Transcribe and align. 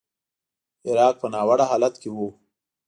عراق 0.87 1.15
په 1.21 1.27
ناوړه 1.33 1.65
حالت 1.71 1.93
کې 2.01 2.09
و. 2.11 2.17